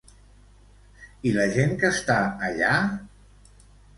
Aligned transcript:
I 1.31 1.33
la 1.35 1.43
gent 1.57 1.75
que 1.83 1.91
està 1.97 2.17
allà? 2.47 2.73